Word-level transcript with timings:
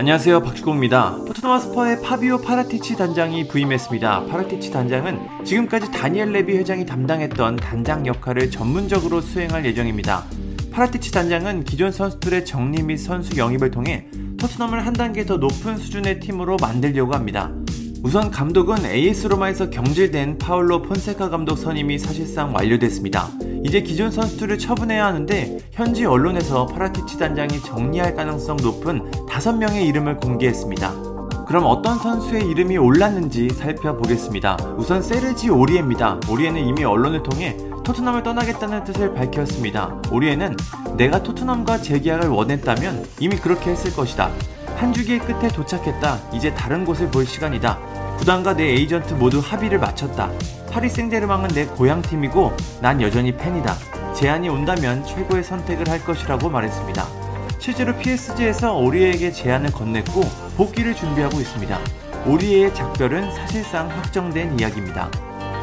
안녕하세요 0.00 0.40
박주공입니다. 0.40 1.24
토트넘 1.26 1.60
스퍼에 1.60 2.00
파비오 2.00 2.38
파라티치 2.38 2.96
단장이 2.96 3.46
부임했습니다. 3.48 4.28
파라티치 4.28 4.70
단장은 4.70 5.44
지금까지 5.44 5.92
다니엘 5.92 6.32
레비 6.32 6.56
회장이 6.56 6.86
담당했던 6.86 7.56
단장 7.56 8.06
역할을 8.06 8.50
전문적으로 8.50 9.20
수행할 9.20 9.66
예정입니다. 9.66 10.24
파라티치 10.72 11.12
단장은 11.12 11.64
기존 11.64 11.92
선수들의 11.92 12.46
정리 12.46 12.82
및 12.82 12.96
선수 12.96 13.36
영입을 13.36 13.70
통해 13.70 14.06
토트넘을 14.38 14.86
한 14.86 14.94
단계 14.94 15.26
더 15.26 15.36
높은 15.36 15.76
수준의 15.76 16.20
팀으로 16.20 16.56
만들려고 16.58 17.12
합니다. 17.12 17.52
우선 18.02 18.30
감독은 18.30 18.86
AS 18.86 19.26
로마에서 19.26 19.68
경질된 19.68 20.38
파울로 20.38 20.80
폰세카 20.80 21.28
감독 21.28 21.56
선임이 21.56 21.98
사실상 21.98 22.54
완료됐습니다. 22.54 23.28
이제 23.62 23.82
기존 23.82 24.10
선수들을 24.10 24.58
처분해야 24.58 25.04
하는데 25.04 25.58
현지 25.72 26.04
언론에서 26.04 26.66
파라티치 26.66 27.18
단장이 27.18 27.60
정리할 27.62 28.14
가능성 28.14 28.56
높은 28.56 29.10
5명의 29.28 29.86
이름을 29.86 30.16
공개했습니다. 30.16 31.10
그럼 31.46 31.64
어떤 31.66 31.98
선수의 31.98 32.48
이름이 32.48 32.78
올랐는지 32.78 33.50
살펴보겠습니다. 33.50 34.56
우선 34.76 35.02
세르지 35.02 35.50
오리에입니다. 35.50 36.20
오리에는 36.30 36.64
이미 36.64 36.84
언론을 36.84 37.22
통해 37.22 37.56
토트넘을 37.84 38.22
떠나겠다는 38.22 38.84
뜻을 38.84 39.14
밝혔습니다. 39.14 40.00
오리에는 40.12 40.56
내가 40.96 41.22
토트넘과 41.22 41.78
재계약을 41.78 42.28
원했다면 42.28 43.04
이미 43.18 43.36
그렇게 43.36 43.70
했을 43.70 43.92
것이다. 43.92 44.30
한 44.76 44.92
주기의 44.92 45.18
끝에 45.18 45.48
도착했다. 45.48 46.18
이제 46.32 46.54
다른 46.54 46.84
곳을 46.84 47.10
볼 47.10 47.26
시간이다. 47.26 47.78
구단과 48.20 48.54
내 48.54 48.64
에이전트 48.64 49.14
모두 49.14 49.38
합의를 49.38 49.78
마쳤다. 49.78 50.30
파리 50.70 50.90
생제르맹은 50.90 51.48
내 51.48 51.64
고향팀이고 51.64 52.52
난 52.82 53.00
여전히 53.00 53.34
팬이다. 53.34 53.74
제안이 54.14 54.50
온다면 54.50 55.02
최고의 55.06 55.42
선택을 55.42 55.88
할 55.88 56.04
것이라고 56.04 56.50
말했습니다. 56.50 57.06
실제로 57.58 57.96
PSG에서 57.96 58.76
오리에에게 58.76 59.32
제안을 59.32 59.70
건넸고 59.70 60.56
복귀를 60.58 60.94
준비하고 60.94 61.40
있습니다. 61.40 61.78
오리에의 62.26 62.74
작별은 62.74 63.32
사실상 63.32 63.88
확정된 63.88 64.60
이야기입니다. 64.60 65.10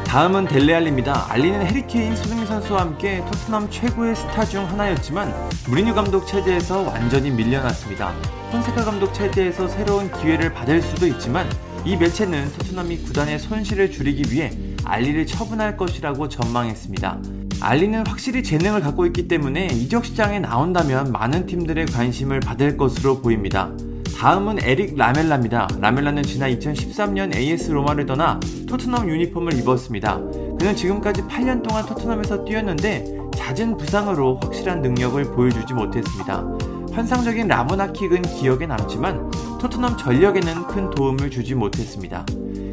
다음은 0.08 0.48
델레알리입니다. 0.48 1.26
알리는 1.30 1.64
해리케인, 1.64 2.16
손흥민 2.16 2.46
선수와 2.46 2.80
함께 2.80 3.24
토트넘 3.26 3.70
최고의 3.70 4.16
스타 4.16 4.44
중 4.44 4.68
하나였지만 4.68 5.32
무리뉴 5.68 5.94
감독 5.94 6.26
체제에서 6.26 6.80
완전히 6.80 7.30
밀려났습니다. 7.30 8.12
폰세카 8.50 8.84
감독 8.84 9.14
체제에서 9.14 9.68
새로운 9.68 10.10
기회를 10.10 10.52
받을 10.52 10.82
수도 10.82 11.06
있지만 11.06 11.48
이 11.84 11.96
매체는 11.96 12.52
토트넘이 12.52 12.98
구단의 12.98 13.38
손실을 13.38 13.90
줄이기 13.90 14.32
위해 14.32 14.50
알리를 14.84 15.26
처분할 15.26 15.76
것이라고 15.76 16.28
전망했습니다. 16.28 17.18
알리는 17.60 18.06
확실히 18.06 18.42
재능을 18.42 18.80
갖고 18.80 19.06
있기 19.06 19.26
때문에 19.26 19.66
이적 19.66 20.04
시장에 20.04 20.38
나온다면 20.38 21.12
많은 21.12 21.46
팀들의 21.46 21.86
관심을 21.86 22.40
받을 22.40 22.76
것으로 22.76 23.20
보입니다. 23.20 23.70
다음은 24.18 24.58
에릭 24.62 24.96
라멜라입니다. 24.96 25.68
라멜라는 25.80 26.24
지난 26.24 26.50
2013년 26.58 27.34
AS 27.34 27.70
로마를 27.70 28.06
떠나 28.06 28.40
토트넘 28.68 29.08
유니폼을 29.08 29.54
입었습니다. 29.54 30.18
그는 30.58 30.74
지금까지 30.74 31.22
8년 31.22 31.62
동안 31.62 31.86
토트넘에서 31.86 32.44
뛰었는데 32.44 33.04
잦은 33.36 33.76
부상으로 33.76 34.40
확실한 34.42 34.82
능력을 34.82 35.22
보여주지 35.34 35.72
못했습니다. 35.72 36.44
환상적인 36.92 37.46
라모나킥은 37.46 38.22
기억에 38.22 38.66
남지만 38.66 39.30
토트넘 39.58 39.96
전력에는 39.96 40.66
큰 40.68 40.90
도움을 40.90 41.30
주지 41.30 41.54
못했습니다. 41.54 42.24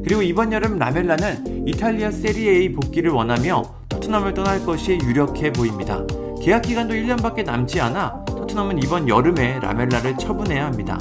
그리고 0.03 0.21
이번 0.21 0.53
여름 0.53 0.77
라멜라는 0.77 1.67
이탈리아 1.67 2.11
세리에A 2.11 2.73
복귀를 2.73 3.11
원하며 3.11 3.63
토트넘을 3.89 4.33
떠날 4.35 4.63
것이 4.63 4.99
유력해 5.03 5.51
보입니다. 5.51 6.05
계약 6.43 6.61
기간도 6.61 6.93
1년밖에 6.93 7.43
남지 7.43 7.81
않아 7.81 8.23
토트넘은 8.25 8.83
이번 8.83 9.09
여름에 9.09 9.59
라멜라를 9.59 10.17
처분해야 10.17 10.65
합니다. 10.65 10.97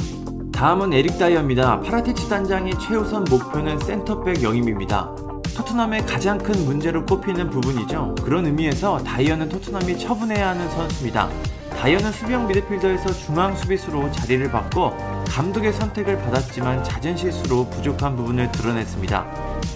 다음은 0.53 0.95
에릭 0.95 1.19
다이어입니다. 1.19 1.81
파라티치 1.81 2.31
단장의 2.31 2.79
최우선 2.79 3.25
목표는 3.25 3.79
센터백 3.81 4.43
영입입니다. 4.43 5.11
토트넘의 5.55 6.07
가장 6.07 6.39
큰 6.39 6.65
문제로 6.65 7.05
꼽히는 7.05 7.51
부분이죠. 7.51 8.15
그런 8.25 8.47
의미에서 8.47 8.99
다이어는 8.99 9.49
토트넘이 9.51 9.99
처분해야 9.99 10.49
하는 10.51 10.71
선수입니다. 10.71 11.29
다이어는 11.85 12.13
수비형 12.13 12.47
미드필더에서 12.47 13.13
중앙 13.13 13.55
수비수로 13.55 14.11
자리를 14.11 14.51
바꿔 14.51 14.97
감독의 15.29 15.71
선택을 15.75 16.17
받았지만 16.17 16.83
잦은 16.83 17.15
실수로 17.15 17.69
부족한 17.69 18.17
부분을 18.17 18.51
드러냈습니다. 18.53 19.27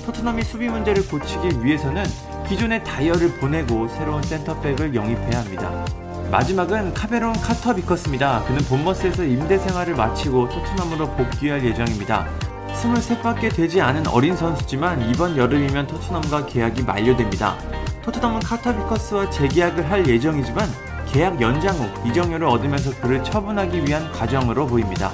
토트넘이 0.07 0.43
수비 0.43 0.69
문제를 0.69 1.07
고치기 1.07 1.63
위해서는 1.63 2.05
기존의 2.49 2.83
다이어를 2.83 3.35
보내고 3.35 3.89
새로운 3.89 4.23
센터백을 4.23 4.95
영입해야 4.95 5.41
합니다. 5.41 5.85
마지막은 6.31 6.95
카메론 6.95 7.35
카터 7.43 7.75
비커스입니다. 7.75 8.43
그는 8.45 8.59
본머스에서 8.65 9.25
임대 9.25 9.59
생활을 9.59 9.95
마치고 9.95 10.49
토트넘으로 10.49 11.11
복귀할 11.11 11.63
예정입니다. 11.63 12.27
23밖에 12.69 13.55
되지 13.55 13.83
않은 13.83 14.07
어린 14.07 14.35
선수지만 14.35 15.11
이번 15.11 15.37
여름이면 15.37 15.87
토트넘과 15.89 16.47
계약이 16.47 16.85
만료됩니다. 16.85 17.59
토트넘은 18.01 18.41
카터 18.41 18.75
비커스와 18.75 19.29
재계약을 19.29 19.91
할 19.91 20.09
예정이지만 20.09 20.89
계약 21.11 21.41
연장 21.41 21.75
후 21.75 22.09
이적료를 22.09 22.47
얻으면서 22.47 22.91
그를 23.01 23.25
처분하기 23.25 23.87
위한 23.87 24.13
과정으로 24.13 24.67
보입니다. 24.67 25.11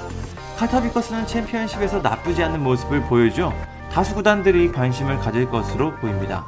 카터 0.57 0.81
비커스는 0.81 1.25
챔피언십에서 1.25 2.01
나쁘지 2.01 2.43
않은 2.43 2.61
모습을 2.61 3.01
보여줘 3.03 3.53
다수 3.91 4.13
구단들이 4.13 4.71
관심을 4.73 5.19
가질 5.19 5.49
것으로 5.49 5.95
보입니다. 5.95 6.45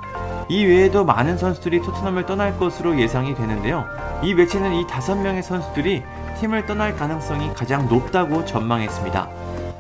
이 0.50 0.66
외에도 0.66 1.06
많은 1.06 1.38
선수들이 1.38 1.82
토트넘을 1.82 2.26
떠날 2.26 2.58
것으로 2.58 3.00
예상이 3.00 3.36
되는데요. 3.36 3.86
이 4.22 4.34
매체는 4.34 4.74
이 4.74 4.88
다섯 4.88 5.16
명의 5.16 5.42
선수들이 5.42 6.04
팀을 6.40 6.66
떠날 6.66 6.96
가능성이 6.96 7.54
가장 7.54 7.88
높다고 7.88 8.46
전망했습니다. 8.46 9.30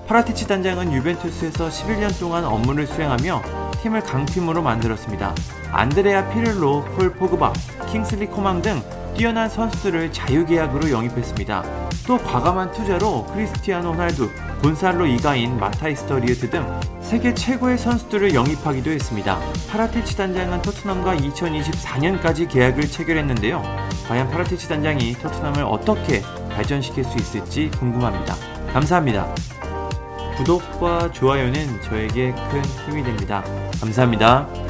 파라티치 0.07 0.47
단장은 0.47 0.93
유벤투스에서 0.93 1.67
11년 1.67 2.17
동안 2.19 2.45
업무를 2.45 2.87
수행하며 2.87 3.41
팀을 3.81 4.01
강팀으로 4.01 4.61
만들었습니다. 4.61 5.35
안드레아 5.71 6.29
피를로, 6.29 6.85
폴 6.95 7.11
포그바, 7.13 7.51
킹슬리 7.91 8.27
코망 8.27 8.61
등 8.61 8.81
뛰어난 9.17 9.49
선수들을 9.49 10.13
자유계약으로 10.13 10.91
영입했습니다. 10.91 11.63
또 12.05 12.19
과감한 12.19 12.71
투자로 12.71 13.25
크리스티아노 13.25 13.93
호날두, 13.93 14.29
곤살로 14.61 15.07
이가인, 15.07 15.57
마타이스 15.59 16.05
터 16.05 16.19
리우트 16.19 16.51
등 16.51 16.63
세계 17.01 17.33
최고의 17.33 17.79
선수들을 17.79 18.35
영입하기도 18.35 18.91
했습니다. 18.91 19.39
파라티치 19.71 20.15
단장은 20.17 20.61
토트넘과 20.61 21.15
2024년까지 21.17 22.47
계약을 22.47 22.87
체결했는데요. 22.87 23.63
과연 24.07 24.29
파라티치 24.29 24.69
단장이 24.69 25.13
토트넘을 25.13 25.63
어떻게 25.63 26.21
발전시킬 26.51 27.03
수 27.03 27.17
있을지 27.17 27.71
궁금합니다. 27.71 28.35
감사합니다. 28.71 29.33
구독과 30.37 31.11
좋아요는 31.11 31.81
저에게 31.81 32.35
큰 32.51 32.63
힘이 32.85 33.03
됩니다. 33.03 33.43
감사합니다. 33.81 34.66